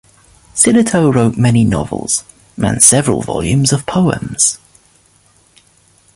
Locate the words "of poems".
3.71-4.57